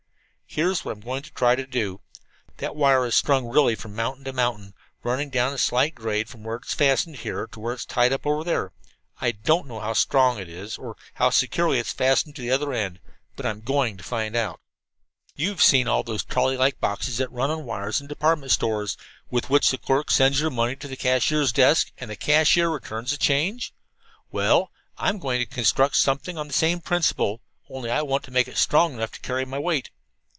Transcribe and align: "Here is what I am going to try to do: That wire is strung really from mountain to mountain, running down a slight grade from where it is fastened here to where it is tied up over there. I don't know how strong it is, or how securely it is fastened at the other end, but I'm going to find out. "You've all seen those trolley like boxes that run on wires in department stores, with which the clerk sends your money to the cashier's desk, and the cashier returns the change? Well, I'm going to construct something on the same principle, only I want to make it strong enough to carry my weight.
"Here 0.53 0.69
is 0.69 0.83
what 0.83 0.91
I 0.91 0.95
am 0.95 0.99
going 1.05 1.21
to 1.23 1.31
try 1.31 1.55
to 1.55 1.65
do: 1.65 2.01
That 2.57 2.75
wire 2.75 3.05
is 3.05 3.15
strung 3.15 3.45
really 3.47 3.73
from 3.73 3.95
mountain 3.95 4.25
to 4.25 4.33
mountain, 4.33 4.73
running 5.01 5.29
down 5.29 5.53
a 5.53 5.57
slight 5.57 5.95
grade 5.95 6.27
from 6.27 6.43
where 6.43 6.57
it 6.57 6.65
is 6.67 6.73
fastened 6.73 7.15
here 7.15 7.47
to 7.53 7.59
where 7.61 7.71
it 7.71 7.77
is 7.79 7.85
tied 7.85 8.11
up 8.11 8.27
over 8.27 8.43
there. 8.43 8.73
I 9.21 9.31
don't 9.31 9.65
know 9.65 9.79
how 9.79 9.93
strong 9.93 10.39
it 10.39 10.49
is, 10.49 10.77
or 10.77 10.97
how 11.13 11.29
securely 11.29 11.77
it 11.77 11.85
is 11.87 11.93
fastened 11.93 12.37
at 12.37 12.41
the 12.41 12.51
other 12.51 12.73
end, 12.73 12.99
but 13.37 13.45
I'm 13.45 13.61
going 13.61 13.95
to 13.95 14.03
find 14.03 14.35
out. 14.35 14.59
"You've 15.37 15.59
all 15.59 15.61
seen 15.61 15.85
those 15.85 16.25
trolley 16.25 16.57
like 16.57 16.81
boxes 16.81 17.15
that 17.19 17.31
run 17.31 17.49
on 17.49 17.63
wires 17.63 18.01
in 18.01 18.07
department 18.07 18.51
stores, 18.51 18.97
with 19.29 19.49
which 19.49 19.71
the 19.71 19.77
clerk 19.77 20.11
sends 20.11 20.41
your 20.41 20.51
money 20.51 20.75
to 20.75 20.89
the 20.89 20.97
cashier's 20.97 21.53
desk, 21.53 21.93
and 21.97 22.11
the 22.11 22.17
cashier 22.17 22.69
returns 22.69 23.11
the 23.11 23.17
change? 23.17 23.73
Well, 24.33 24.69
I'm 24.97 25.17
going 25.17 25.39
to 25.39 25.45
construct 25.45 25.95
something 25.95 26.37
on 26.37 26.47
the 26.49 26.53
same 26.53 26.81
principle, 26.81 27.39
only 27.69 27.89
I 27.89 28.01
want 28.01 28.23
to 28.25 28.31
make 28.31 28.49
it 28.49 28.57
strong 28.57 28.95
enough 28.95 29.13
to 29.13 29.21
carry 29.21 29.45
my 29.45 29.57
weight. 29.57 29.91